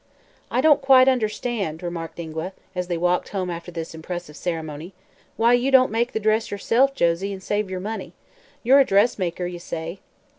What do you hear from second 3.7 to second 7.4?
impressive ceremony, "why you don't make the dress yourself, Josie, an'